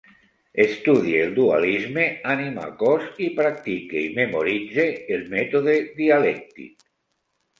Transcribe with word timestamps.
Estudie 0.61 1.19
el 1.25 1.33
dualisme 1.39 2.05
ànima-cos 2.35 3.05
i 3.27 3.29
practique 3.41 4.01
i 4.05 4.09
memoritze 4.15 4.85
el 5.17 5.23
mètode 5.37 5.75
dialèctic. 6.01 6.83